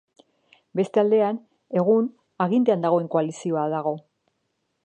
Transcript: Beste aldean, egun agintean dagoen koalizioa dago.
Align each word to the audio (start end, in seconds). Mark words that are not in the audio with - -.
Beste 0.79 1.01
aldean, 1.01 1.37
egun 1.83 2.09
agintean 2.47 2.89
dagoen 2.89 3.09
koalizioa 3.17 3.71
dago. 3.79 3.97